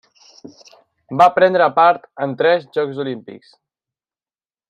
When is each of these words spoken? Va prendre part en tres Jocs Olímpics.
Va 1.21 1.27
prendre 1.35 1.67
part 1.75 2.09
en 2.27 2.35
tres 2.41 2.67
Jocs 2.79 3.03
Olímpics. 3.05 3.53